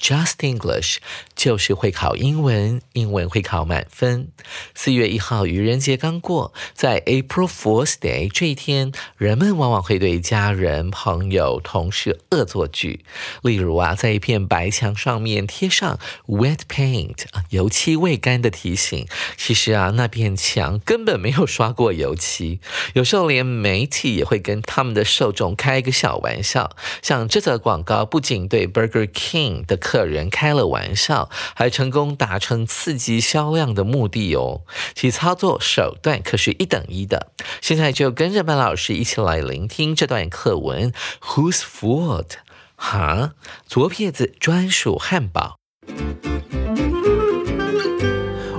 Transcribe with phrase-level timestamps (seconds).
[0.00, 0.96] Just English
[1.36, 4.28] 就是会考英文，英文会考满分。
[4.74, 13.04] 四月一号愚人节刚过，在 April Fool's Day 这一天，人们往往会对家人、朋友、同事恶作剧。
[13.42, 19.06] 例如啊，在一片白墙上面贴上 wet paint 啊，油漆未干的提醒。
[19.36, 22.60] 其实啊，那片墙根本没有刷过油漆。
[22.94, 29.78] 有时候连媒体也会跟他们的受众开一个小玩笑，像这则广告不仅对 Burger King 的。
[29.90, 34.60] 客人开了玩笑，还成功达成刺激销量的目的哦。
[34.94, 37.32] 其操作手段可是一等一的。
[37.60, 40.92] 现在就跟着班老师一起来聆听这段课文。
[41.20, 42.34] Who's fault？
[42.76, 43.32] 哈，
[43.66, 45.56] 左撇子专属汉堡。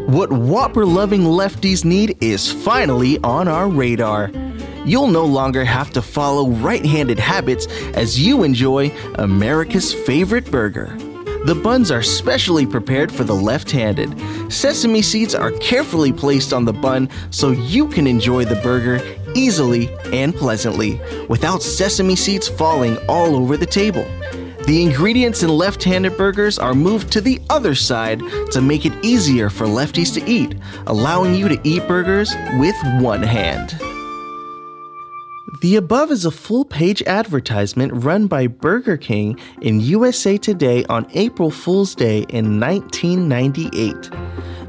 [0.10, 4.32] What Whopper loving lefties need is finally on our radar.
[4.86, 10.90] You'll no longer have to follow right handed habits as you enjoy America's favorite burger.
[11.44, 14.16] The buns are specially prepared for the left handed.
[14.52, 19.02] Sesame seeds are carefully placed on the bun so you can enjoy the burger
[19.34, 24.06] easily and pleasantly without sesame seeds falling all over the table.
[24.68, 28.94] The ingredients in left handed burgers are moved to the other side to make it
[29.04, 33.91] easier for lefties to eat, allowing you to eat burgers with one hand.
[35.62, 41.06] The above is a full page advertisement run by Burger King in USA Today on
[41.14, 44.10] April Fool's Day in 1998.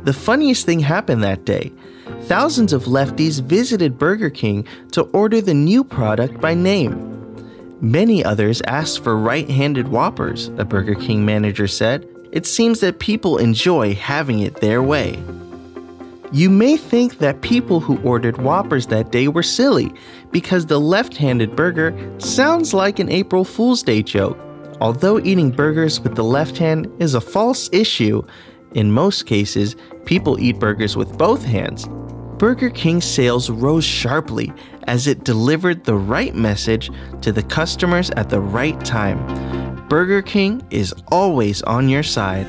[0.05, 1.73] The funniest thing happened that day.
[2.25, 7.09] Thousands of lefties visited Burger King to order the new product by name.
[7.81, 12.07] Many others asked for right handed Whoppers, a Burger King manager said.
[12.33, 15.19] It seems that people enjoy having it their way.
[16.33, 19.93] You may think that people who ordered Whoppers that day were silly
[20.31, 24.39] because the left handed burger sounds like an April Fool's Day joke.
[24.81, 28.23] Although eating burgers with the left hand is a false issue,
[28.73, 29.77] in most cases,
[30.07, 31.87] people eat burgers with both hands.
[32.39, 34.51] Burger King's sales rose sharply
[34.85, 39.87] as it delivered the right message to the customers at the right time.
[39.87, 42.47] Burger King is always on your side.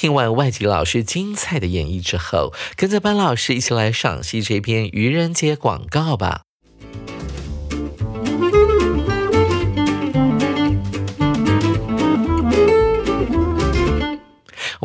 [0.00, 6.44] 听完外籍老师精彩的演绎之后，跟着班老师一起来赏析这篇愚人节广告吧。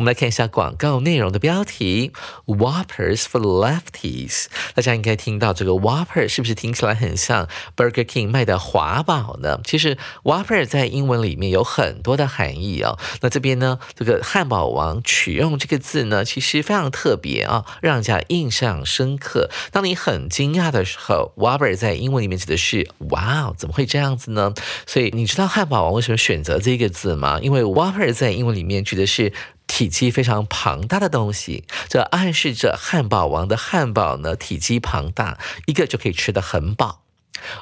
[0.06, 2.12] 们来看一下广告内容的标题
[2.46, 4.46] ：Whoppers for Lefties。
[4.74, 9.60] 大家应该听到这个 Whopper 是不是听起来很像 Burger King 卖的华堡呢？
[9.64, 12.96] 其实 Whopper 在英文里面有很多的含义哦。
[13.20, 19.50] 那这边呢，这个汉堡王取用这个字呢，其实非常特别啊，让人家印象深刻。
[19.72, 24.54] 当你很惊讶的时候，Whopper 在英文里面指的是哇哦，怎么会这样子呢？
[24.86, 27.40] 所以你知道汉堡王为什么选择这个字吗？
[27.42, 29.32] 因为 Whopper 在英文里面指的是。
[29.66, 37.05] 体积非常庞大的东西，这暗示着汉堡王的汉堡呢体积庞大，一个就可以吃得很饱。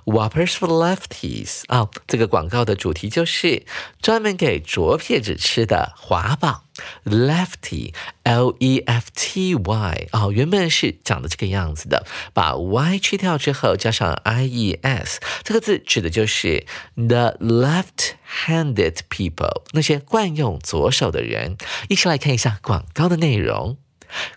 [0.05, 3.65] Whoppers for lefties 啊，这个广告的主题就是
[4.01, 6.65] 专门给左撇子吃的华堡。
[7.05, 16.67] Lefty，L E F T Y 啊，原本是长的这个样子的，把 Y 去掉之后加上 I E S，这个字指的就是
[16.97, 21.57] the left-handed people，那些惯用左手的人。
[21.89, 23.77] 一起来看一下广告的内容。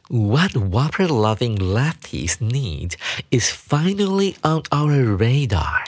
[0.09, 2.93] What Whopper loving lefties need
[3.29, 5.85] is finally on our radar.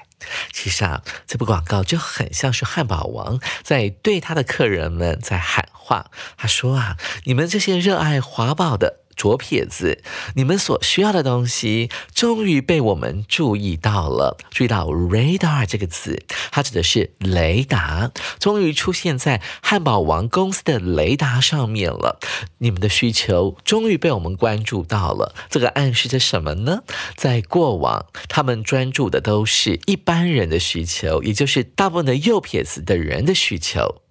[0.52, 6.12] 其实啊，这部广告就很像是汉堡王在对他的客人们在喊话。
[6.38, 9.00] 他说啊，你们这些热爱华堡的。
[9.20, 10.02] 左撇子，
[10.36, 14.38] 你们所需要的东西终于被我们注意到了。
[14.50, 22.18] 注意到 radar 这个词，它指的是雷达，终于出现在汉堡王公司的雷达上面了。
[22.60, 25.36] 你们的需求终于被我们关注到了。
[25.50, 26.84] 这个暗示着什么呢？
[27.18, 34.02] 在过往，他们专注的都是一般人的需求，也就是大部分的右撇子的人的需求。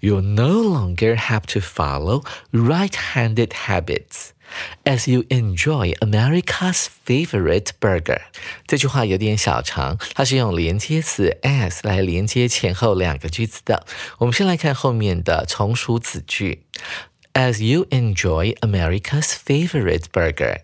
[0.00, 4.30] You no longer have to follow right-handed habits
[4.84, 8.20] as you enjoy America's favorite burger。
[8.66, 13.86] 这句话有点小长，它是用连接词 as 来连接前后两个句子的。
[14.18, 16.64] 我们先来看后面的从属子句。
[17.37, 20.59] As you enjoy America's favorite burger，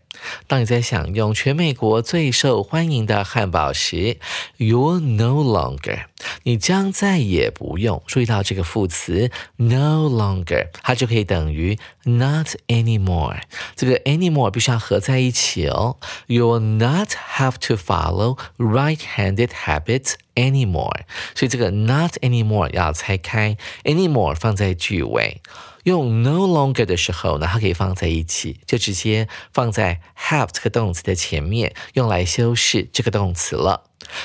[0.45, 4.17] 当你在享用全美国最受欢迎的汉堡时，
[4.59, 6.03] you'll no longer，
[6.43, 13.39] 你将再也不用注意到这个副词 no longer，它就可以等于 not anymore。
[13.75, 15.97] 这个 anymore 必须要合在一起哦。
[16.27, 21.01] You'll not have to follow right-handed habits anymore。
[21.33, 25.41] 所以这个 not anymore 要拆开，anymore 放在句尾。
[25.84, 33.84] 用 no longer 的时候呢，它可以放在一起，就直接放在 have 这个动词的前面，用来修饰这个动词了。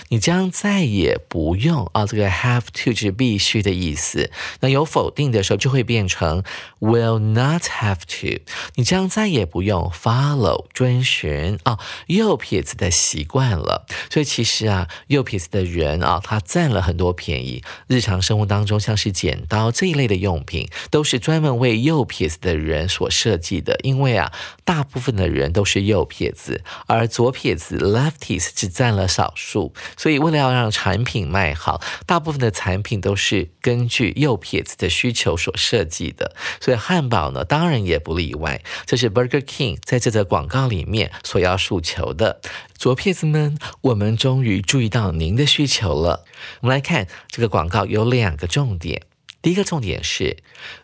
[0.09, 4.31] 你将再也不用啊，这个 have to 是必须的意思。
[4.61, 6.43] 那有否定的时候，就会变成
[6.79, 8.41] will not have to。
[8.75, 13.85] 你将再也不用 follow 遵循啊右撇子的习惯了。
[14.09, 17.63] 所以其实啊，右撇子的人啊，他占了很多便宜。
[17.87, 23.79] 日常生活当中，像是剪刀这一类的用品，都是专门为右撇子的人所设计的。
[23.83, 24.31] 因为啊，
[24.63, 29.68] 大部分的人都是右撇子，而左撇子 lefties 只占了少数。
[29.97, 36.35] 所以，为了要让产品卖好，大部分的产品都是根据右撇子的需求所设计的。
[36.59, 38.61] 所以，汉堡呢，当然也不例外。
[38.85, 42.41] 这是 Burger King 在这则广告里面所要诉求的。
[42.75, 46.25] 左撇子们，我们终于注意到您的需求了。
[46.61, 49.03] 我们来看这个广告有两个重点。
[49.41, 50.35] 第一个重点是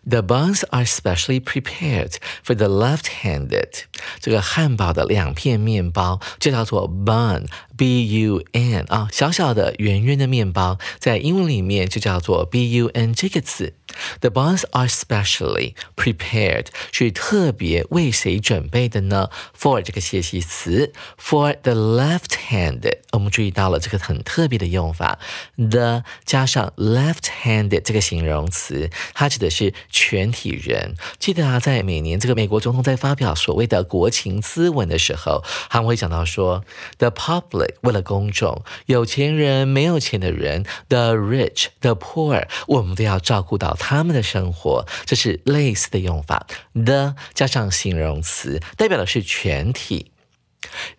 [0.08, 3.82] ，the buns are specially prepared for the left-handed。
[4.18, 7.46] 这个汉堡的两片面包就叫做 bun
[7.76, 13.74] b u n 啊，小小的圆圆的面包，在英文里面就叫做 b u n 这个词。
[14.20, 22.82] The buns are specially prepared，是特别为谁准备的呢？For 这个介系词，for the left hand，。
[23.12, 25.18] 我们注意到了这个很特别的用法
[25.56, 30.94] ，the 加上 left-handed 这个形容词，它指的是全体人。
[31.18, 36.64] 记得啊，在每年这个美国总统在发表所谓的国情咨文的时候，他们会讲到说
[36.98, 43.74] ，the public 为了公众，有钱人、没有钱的人，the rich、the poor，我们都要照顾到。
[43.78, 46.46] 他们的生活，这是类似的用法。
[46.72, 50.12] the 加上形容词，代表的是全体。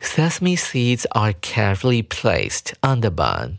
[0.02, 3.58] Sesame seeds are carefully placed on the bun。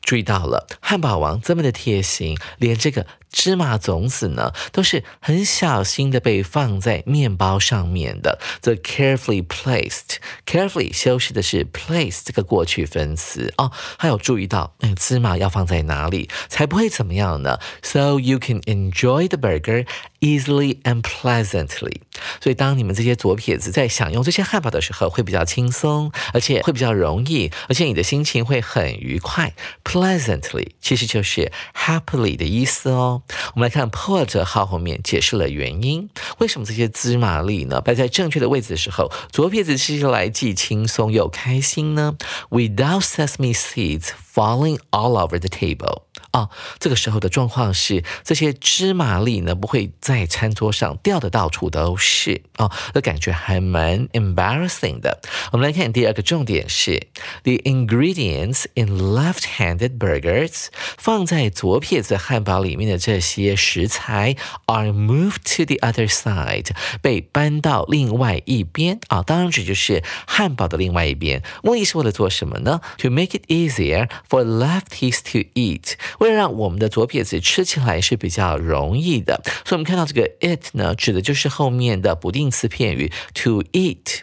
[0.00, 3.06] 注意到了，汉堡王这么的贴心，连这个。
[3.36, 8.38] 芝麻种子呢，都是很小心的被放在面包上面的。
[8.62, 13.70] The carefully placed，carefully 修饰的是 place 这个过去分词哦。
[13.98, 19.86] 还有注意到，哎，芝麻要放在哪里才不会怎么样呢？So you can enjoy the burger
[20.26, 22.00] easily and pleasantly。
[22.40, 29.54] 所以当你们这些左撇子在享用这些汉堡的时候，会比较轻松，而且会比较容易，而且你的心情会很愉快。
[29.84, 33.22] Pleasantly 其实就是 happily 的意思哦。
[33.54, 42.16] 我们来看 put 号后面解释了原因，为什么这些芝麻粒呢摆在正确的位置的时候，左撇子吃起来既轻松又开心呢
[42.50, 46.05] ？Without sesame seeds falling all over the table。
[46.35, 55.21] 啊，这个时候的状况是，这些芝麻粒呢不会在餐桌上掉的到处都是啊，那感觉还蛮 embarrassing 的。
[55.51, 57.07] 我们来看第二个重点是，
[57.43, 60.67] the ingredients in left-handed burgers
[60.97, 66.67] 放在左撇子汉堡里面的这些食材 are moved to the other side
[67.01, 71.41] 被搬到另外一边啊，当然这就是汉堡的另外一边。
[71.63, 72.81] 目的是为了做什么呢？
[72.99, 75.93] To make it easier for lefties to eat。
[76.26, 84.22] 这让我们的左撇子吃起来是比较容易的，所以我们看到这个 it 呢，指的就是后面的不定词片语 to eat。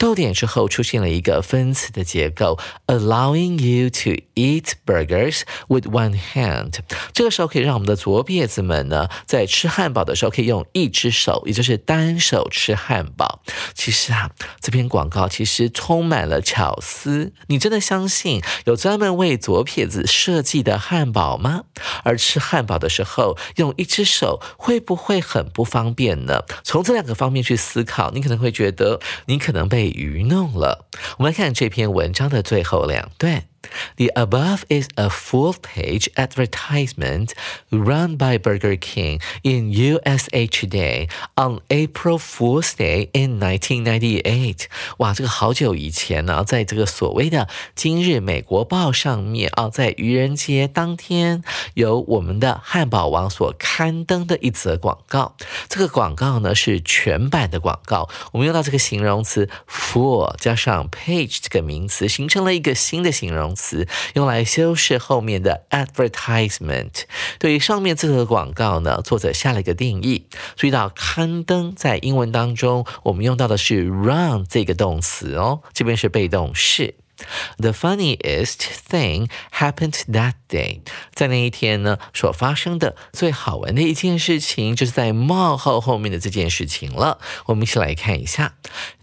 [0.00, 6.78] 逗点之后出现了一个分词的结构，allowing you to eat burgers with one hand。
[7.12, 13.42] 这个时候可以让我们的左撇子们呢，在吃汉堡的时候可以用一只手，也就是单手吃汉堡。
[13.74, 14.30] 其实啊，
[14.62, 17.34] 这篇广告其实充满了巧思。
[17.48, 21.64] 你真的相信有专门为左撇子设计的汉堡吗？
[22.04, 26.44] 而吃汉堡的时候用一只手会不会很不方便呢？
[26.64, 30.86] 从这两个方面去思考，你可能会觉得你可能被愚弄了。
[31.18, 33.49] 我们来看这篇文章的最后两段。
[33.96, 37.32] The above is a full-page advertisement
[37.70, 44.64] run by Burger King in USA Today on April Fool's Day in 1998。
[44.98, 47.42] 哇，这个好久以前呢，在这个所谓的
[47.74, 55.36] 《今日美国报》上面啊，在愚人节当天，由我们的汉堡王所刊登的一则广告。
[55.68, 63.49] 这个广告呢是全版的广告，我们用到这个形容词 full 加上 page 这个名词，形成了一个新的形容。
[63.54, 67.02] 词用来修饰后面的 advertisement。
[67.38, 70.26] 对于上面这个广告呢，作者下了一个定义。
[70.56, 76.94] 注意到刊登在英文当中，我们用到的是 run 这个动词哦，这边是被动式。
[77.58, 80.80] The funniest thing happened that day。
[81.12, 87.18] 在那一天呢，所发生的最好玩的一件事情，就是在冒号后面的这件事情了。
[87.46, 88.54] 我们一起来看一下。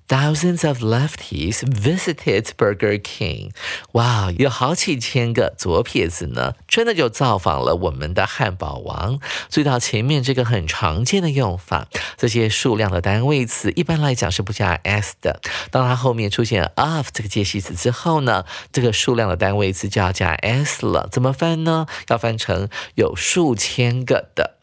[0.08, 3.52] Thousands of lefties visited Burger King。
[3.92, 9.20] 哇，有好几千个左撇子呢，真的就造访了我们的汉堡王。
[9.50, 15.42] 注意到前面这个很常见的用法，这些数量的单位词一般来讲是不加 s 的。
[15.72, 21.10] 当它后面出现 of 这个介系词之后呢，这个数量的单位词就要加 s 了。
[21.12, 21.86] 怎么翻呢？
[22.08, 24.57] 要翻成有数千个的。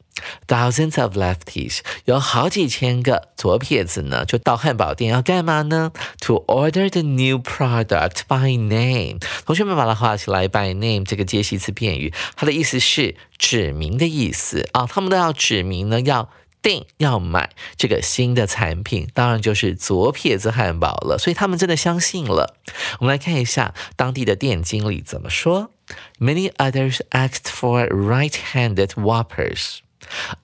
[0.47, 9.19] Thousands of lefties，有好几千个左撇子呢，就到汉堡店要干嘛呢？To order the new product by name。
[9.45, 14.87] 同学们把它画起来，by name 这个介系词片语，它的意思是指明的意思啊。
[14.87, 16.31] 他们都要指明呢，要
[16.63, 21.19] 订要买这个新的产品，当然就是左撇子汉堡了。
[21.19, 22.57] 所以他们真的相信了。
[23.01, 25.73] 我们来看一下当地的店经理怎么说。
[26.19, 29.81] Many others asked for right-handed Whoppers。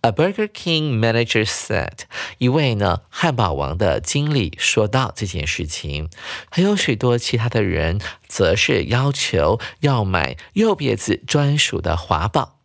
[0.02, 2.00] A Burger King manager said，
[2.38, 6.08] 一位呢汉堡王的经理说到这件事情，
[6.50, 12.56] 还有许多其他的人则是要求要买右撇子专属的华堡。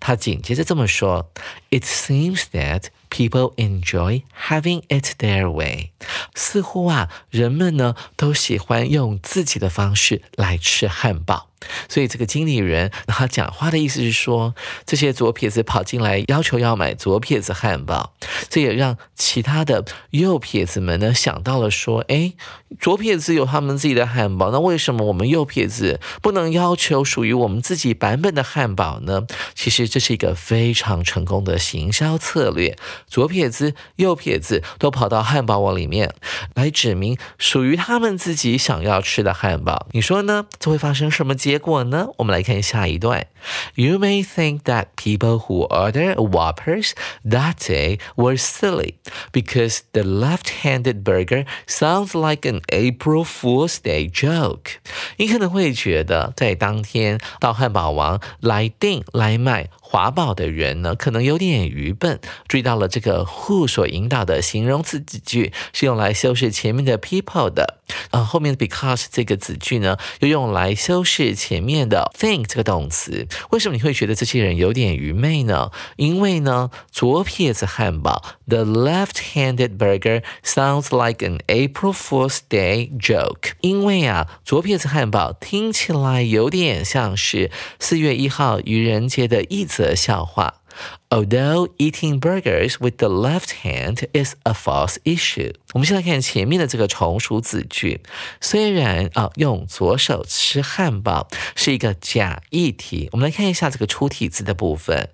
[0.00, 1.30] 他紧接着这么说
[1.70, 5.91] ：“It seems that people enjoy having it their way。”
[6.34, 11.48] 似乎啊，人们呢都喜欢用自己的方式来吃汉堡。
[11.88, 14.52] 所以这个经理人 他讲话的意思是说，
[14.84, 18.14] 这些左撇子跑进来要求要买左撇子汉堡，
[18.48, 22.32] 这也让其他的右撇子们呢想到了说，哎，
[22.80, 29.24] 左撇子有他们自己的汉堡，那为什么我们右撇子不能要求属于我们自己版本的汉堡呢？
[29.54, 36.14] 其实这是一个非常成功的行销策略，左撇子、右撇子都跑到汉堡王里面面
[36.54, 40.46] 来指明属于他们自己想要吃的汉堡，你说呢？
[40.58, 41.34] 这会发生什么？
[41.34, 42.08] 结果呢？
[42.16, 43.26] 我们来看下一段。
[43.75, 46.91] You may think that people who order Whoppers
[47.23, 48.95] that day were silly
[49.31, 54.79] because the left-handed burger sounds like an April Fool's Day joke。
[55.17, 59.69] 你可能会觉得，在当天到汉堡王来订来买。
[59.89, 62.19] 华宝的人呢，可能有点愚笨。
[62.49, 67.79] 注意到了这个 who 所引导的形容词子句是用来修饰前面的 people 的，
[68.11, 73.29] 啊，后面的 because 这个子句呢，又用来修饰前面的 think 这个动词。
[73.50, 75.70] 为什么你会觉得这些人有点愚昧呢？
[75.96, 83.52] 因为呢，左撇子汉堡 the left-handed burger sounds like an April Fool's Day joke。
[83.60, 89.94] 因为啊，左撇子汉堡听起来有点像是四月一号愚人节的一则。
[89.94, 90.61] 笑话。
[91.10, 98.00] Although eating burgers with the left hand is a false issue，我们先来看前面的这个从属子句。
[98.40, 105.10] 虽然啊，用左手吃汉堡是一个假议题，我们来看一下这个出题字的部分。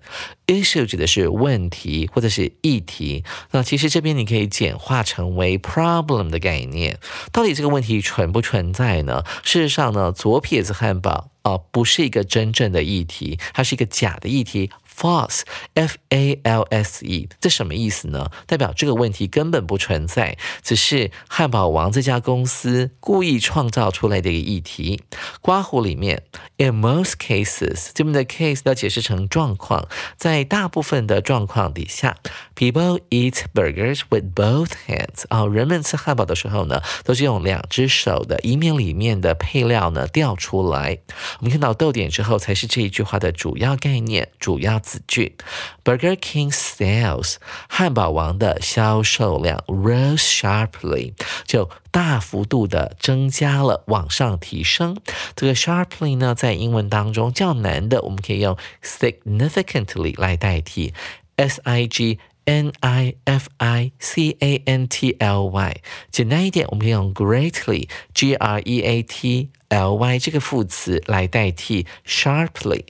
[0.47, 6.97] Issue 指的是问题或者是议题，那其实这边你可以简化成为 problem 的概念。
[7.31, 9.23] 到底这个问题存不存在呢？
[9.43, 14.71] 事实上呢，左撇子汉堡啊，不是一个真正的议题，它是一个假的议题。
[14.99, 18.29] False，F A L S E，这什么意思呢？
[18.45, 25.01] 代表这个问题根本不存在，只是汉堡王这家公司故意创造出来的一个议题。
[25.41, 26.23] 刮胡里面
[26.57, 29.87] In most cases，这边的 case 要解释成状况，
[30.17, 32.17] 在大部分的状况底下
[32.55, 35.23] ，people eat burgers with both hands。
[35.29, 40.99] 啊，人们吃汉堡的时候呢，都是用两只手的，以免里面的配料呢掉出来。
[41.39, 45.35] 我们看到逗点之后，才是这一句话的主要概念、主要子句。
[45.83, 47.35] Burger King sales，
[47.69, 51.13] 汉堡王的销售量 rose sharply，
[51.45, 54.97] 就大幅度的增加了，往上提升。
[55.35, 60.93] 这个 sharply 呢，在英文当中较难的，我们可以用 significantly 来代替
[61.35, 65.81] ，s i g n i f i c a n t l y。
[66.09, 72.85] 简单一点，我们可以用 greatly，g r e a t l y 这个副词来代替 sharply。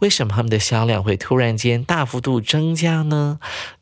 [0.00, 3.38] 为什么他们的销量会突然间大幅度增加呢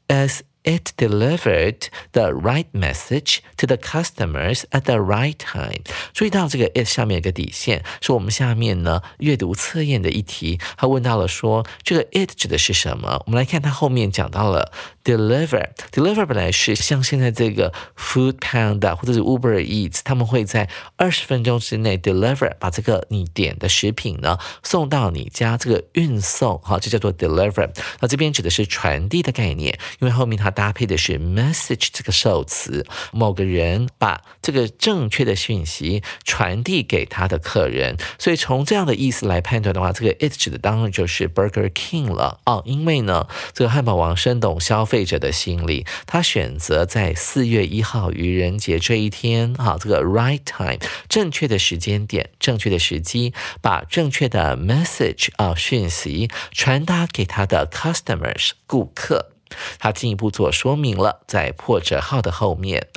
[0.09, 5.85] ？As It delivered the right message to the customers at the right time。
[6.13, 10.59] 注意到这个 it 下面有个底线，是我们下面呢阅读测验的一题。
[10.77, 13.23] 他问到了说，这个 it 指的是什么？
[13.27, 14.73] 我们来看他后面讲到了
[15.07, 15.71] deliver。
[15.93, 25.57] deliver 本来是像现在这个 Food Panda 或者是 Uber Eats，他们会在二十分钟之内 deliver 把这个你点的食品呢送到你家。
[25.57, 27.71] 这个运送哈，就叫做 deliver。
[28.01, 30.51] 那这边指的是传递的概念，因为后面它。
[30.57, 59.33] 搭配的是 message 这个受词，某个人把这个正确的讯息传递给他的客人，所以从这样的意思来判断的话，这个 it 指的当然就是 Burger King 了哦，因为呢，这个汉堡王深懂消费费者的心理，他选择在四月一号愚人节这一天，哈，这个 right time 正确的时间点、正确的时机，把正确的 message 啊讯息传达给他的 customers 顾客。
[59.79, 62.89] 他进一步做说明了，在破折号的后面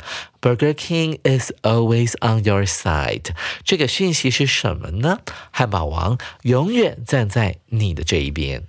[0.42, 3.32] ，Burger King is always on your side。
[3.64, 5.20] 这个讯息是什么呢？
[5.52, 8.64] 汉堡王永远站在你的这一边。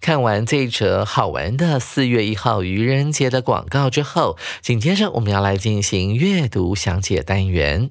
[0.00, 7.90] 看完这一则好玩的四月一号愚人节的广告之后，紧接着我们要来进行阅读详解单元。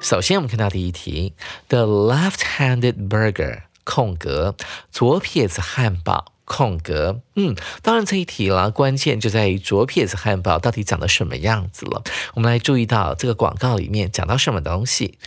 [0.00, 1.34] 首先，我们看到第一题
[1.68, 3.62] ：The left-handed burger。
[3.84, 4.54] 空格，
[4.92, 12.02] 左撇子汉堡，空格，嗯，当然这一题了，关键就在于左撇子汉堡到底长得什么样子了。
[12.34, 15.18] 我们来注意到这个广告里面讲到什么东西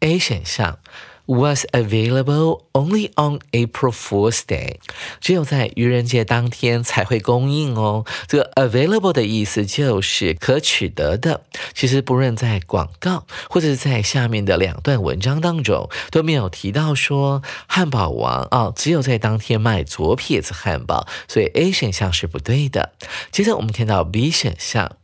[0.00, 0.78] ？A 选项。
[1.26, 4.76] Was available only on April Fool's Day，
[5.22, 8.04] 只有在愚人节当天才会供应哦。
[8.28, 11.40] 这个 available 的意思就是可取得的。
[11.72, 22.92] 其实不论在广告或者是在下面的两段文章当中都没有提到说汉堡王啊，只有在当天卖左撇子汉堡，所以 A 选项是不对的。
[23.32, 24.96] 接着我们看到 B 选项。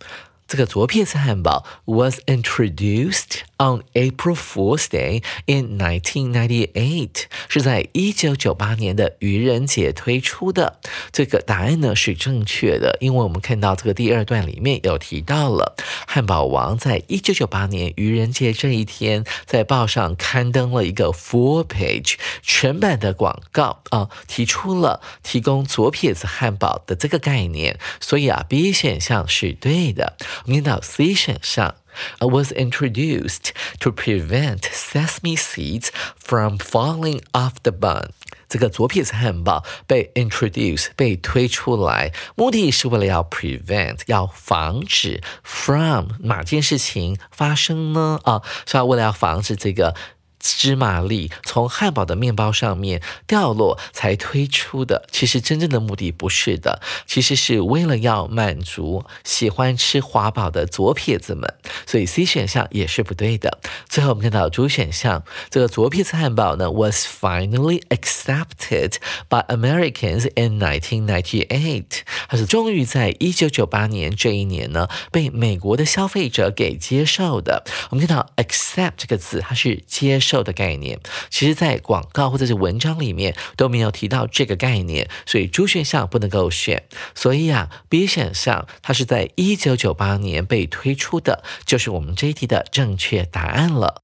[0.51, 10.81] 这个左撇子汉堡 was introduced on April Fool's Day in 1998，是在一九九八年的愚人节推出的。
[11.13, 15.77] 这个答案呢是正确的，因为我们看到这个第二段里面有提到了
[16.09, 30.17] 汉堡王在一九九八年愚人节这一天在报上刊登了一个 full page 全版的广告啊，提出了提供左撇子汉堡的这个概念，所以啊 B 选项是对的。
[30.46, 31.76] 我们看到 C 选项，
[32.20, 38.10] was introduced to prevent sesame seeds from falling off the bun。
[38.48, 48.20] 这个左撇子汉堡被 introduce 被推出来，目的是为了要 prevent 要防止 from 哪件事情发生呢？
[48.24, 49.96] 啊，是要为了要防止这个。
[50.41, 61.55] 芝麻粒从汉堡的面包上面掉落才推出的，其实真正的目的不是的，其实是为了要满足喜欢吃华堡的左撇子们，
[61.87, 63.61] 所以 C 选项也是不对的。
[63.89, 68.95] 最后我们看到主选项，这个左撇子汉堡呢，was finally accepted
[69.29, 71.85] by Americans in 1998，
[72.29, 77.65] 它是终于在一九九八年这一年呢被美国的消费者给接受的。
[77.91, 80.30] 我们看到 accept 这个字，它是接受。
[80.31, 86.85] 售的概念，其实在广告或者是文章里面都没有提到这个概念，所以主选项不能够选。
[87.15, 94.03] 所以啊，B 选项它是在一九九八年被推出的，就是我们这一题的正确答案了。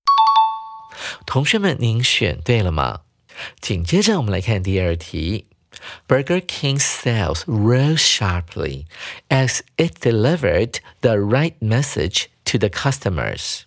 [1.24, 3.02] 同学们，您选对了吗？
[3.60, 5.46] 紧接着我们来看第二题
[6.08, 8.86] ：Burger King sales rose sharply
[9.28, 13.60] as it delivered the right message to the customers.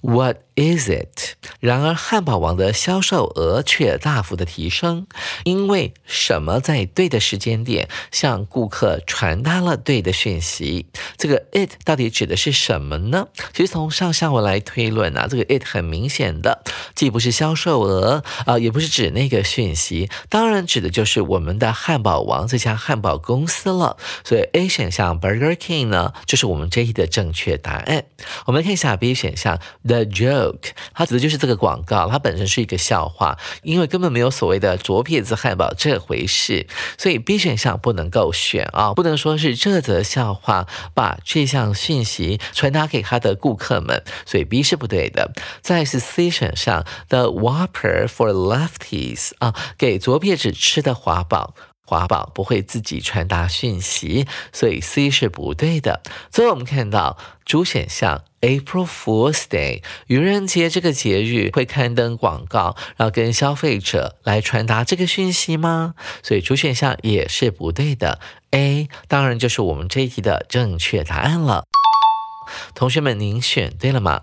[0.00, 5.08] What Visit，然而汉堡王的销售额却大幅的提升，
[5.42, 10.86] 因为什么在对的时间点向顾客传达了对的讯息？
[11.16, 13.26] 这个 it 到底指的是什么呢？
[13.52, 16.62] 其实从上下文来推论啊，这个 it 很明显的
[16.94, 23.96] 既不是销售额啊，也不是指那个讯息，当然指的就是我们的汉堡王这家汉堡公司了。
[24.22, 28.04] 所以 A 选项 Burger King 呢，就是我们这一的正确答案。
[28.46, 30.51] 我们来看一下 B 选项 The Joe
[30.94, 36.66] 它指的就是这个广告，它本身是一个笑话，因为根本没有所谓的左撇子汉堡这回事，
[36.98, 45.32] 所以 B 选项不能够选啊，不能说是这则笑话把这项讯息传达给他的顾客们，所以 B 是不对的。
[45.60, 51.54] 再是 C 选项 The Whopper for Lefties 啊，给左撇子吃的华堡。
[51.84, 56.02] 华宝不会自己传达讯息，所以 C 是不对的。
[56.30, 65.94] 最后我们看到主选项 April Fool's Day，愚人节这个节日会刊登广告，然后跟消费者来传达这个讯息吗？
[66.22, 68.20] 所以主选项也是不对的。
[68.52, 71.64] A 当然就是我们这一题的正确答案了。
[72.74, 74.22] 同学们，您选对了吗？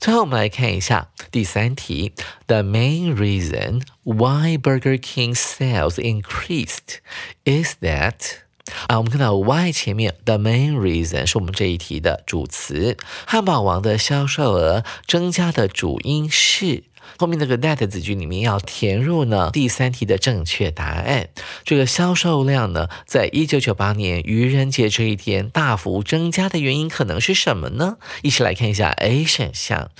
[0.00, 2.12] 最后，我们来看一下第三题。
[2.46, 6.98] The main reason why Burger King sales increased
[7.44, 8.14] is that
[8.88, 16.84] 啊，我们看到 why 前面 the main reason 是我们这一题的主词，汉堡王的销售额增加的主因是。
[17.18, 21.28] 后面那个 that 子句里面要填入呢第三题的正确答案。
[21.64, 27.96] 这个销售量呢，在一九九八年愚人节这一天大幅增加的原因可能是什么呢？
[28.22, 29.90] 一起来看一下 A 选项。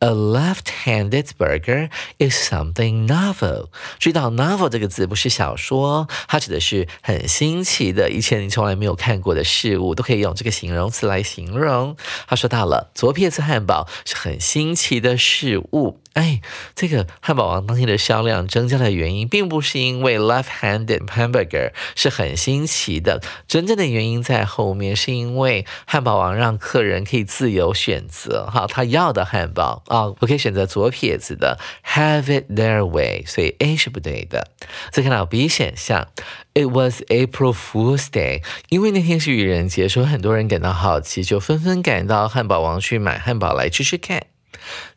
[0.00, 3.66] A left-handed burger is something novel。
[3.98, 11.96] 注意到 novel 这个字不是小说，它指的是很新奇的，以前你从来没有看过的事物，都可以用这个形容词来形容。
[12.28, 15.98] 他说到了左撇子汉堡是很新奇的事物。
[16.14, 16.40] 哎，
[16.74, 34.50] 这个汉堡王当天的销量增加的原因，并不是因为 left-handed hamburger 是很新奇的，真正的原因在后面，是因为汉堡王让客人可以自由选择，哈，他要的汉堡啊，我可以选择左撇子的，have it their way，所以 A 是不对的。
[34.90, 36.08] 再看到 B 选项
[36.54, 44.26] ，It was April Fool's Day，因为那天是愚人节，所以很多人感到好奇，就纷纷赶到汉堡王去买汉堡来吃吃看。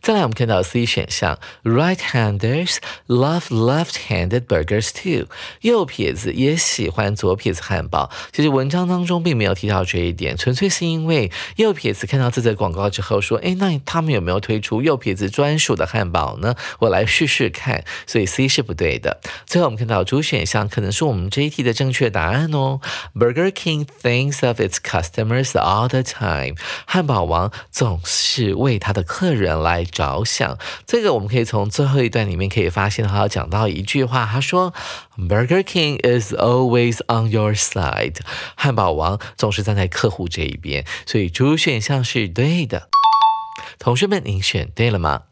[0.01, 5.27] 再来，我们看到 C 选项，Right-handers love left-handed burgers too。
[5.61, 8.09] 右撇子也喜欢左撇子汉堡。
[8.31, 16.55] 其实文章当中并没有提到这一点，纯粹是因为右撇子看到这则广告之后说：“哎，那他们有没有推出右撇子专属的汉堡呢？
[16.79, 19.21] 我来试试看。”所以 C 是不对的。
[19.45, 22.81] 最后我们看到主选项可能是我们这一题的正确答案哦。
[23.13, 26.55] Burger King thinks of its customers all the time。
[26.87, 29.61] 汉堡王总是为他的客人人。
[29.61, 34.73] 来着想，这个我们可以从最后一段里面可以发现，他讲到一句话，他说
[35.17, 38.17] ：“Burger King is always on your side。”
[38.55, 42.89] 汉堡王总是站在客户这一边，所以主选项是对的。
[43.77, 45.23] 同学们，您选对了吗？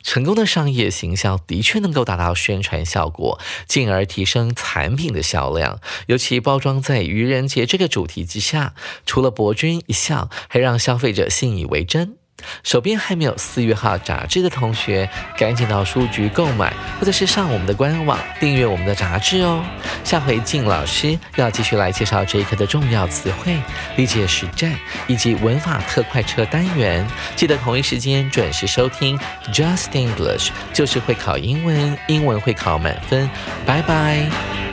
[0.00, 5.80] 成功的商业行销的确能够达到宣传效果，进而提升产品的销量。
[6.06, 12.16] 尤其包装在愚人节这个主题之下，除了博君一笑，还让消费者信以为真。
[12.62, 19.64] 手边还没有四月号杂志的同学，赶紧到书局购买，或者是上我们的官网订阅我们的杂志哦。
[20.04, 23.56] 下回静老师要继续来介绍这一课的重要词汇、
[23.96, 24.72] 理解实战
[25.06, 27.06] 以及文法特快车单元。
[27.34, 29.18] 记得同一时间准时收听
[29.52, 33.28] Just English，就是会考英文，英文会考满分。
[33.64, 34.65] 拜拜。